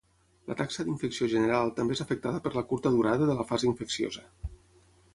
La 0.51 0.55
taxa 0.61 0.85
d'infecció 0.87 1.27
general 1.35 1.69
també 1.81 1.97
és 1.97 2.03
afectada 2.07 2.41
per 2.47 2.55
la 2.57 2.65
curta 2.73 2.95
durada 2.99 3.31
de 3.33 3.39
la 3.41 3.49
fase 3.55 3.73
infecciosa. 3.75 4.29